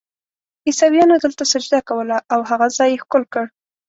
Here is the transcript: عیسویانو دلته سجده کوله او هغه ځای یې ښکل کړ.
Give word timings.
عیسویانو 0.67 1.15
دلته 1.23 1.43
سجده 1.51 1.79
کوله 1.89 2.17
او 2.33 2.39
هغه 2.49 2.67
ځای 2.77 2.89
یې 2.93 3.01
ښکل 3.03 3.23
کړ. 3.33 3.45